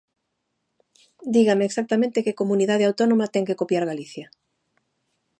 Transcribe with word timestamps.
Dígame 1.35 1.63
exactamente 1.69 2.23
que 2.25 2.37
Comunidade 2.41 2.87
Autónoma 2.89 3.31
ten 3.33 3.47
que 3.47 3.59
copiar 3.61 3.83
Galicia. 3.91 4.25